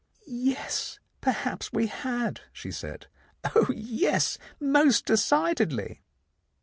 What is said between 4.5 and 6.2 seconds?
most decidedly